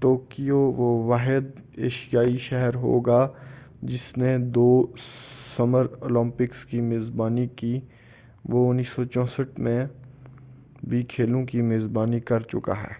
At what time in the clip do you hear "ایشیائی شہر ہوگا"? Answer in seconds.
1.78-3.18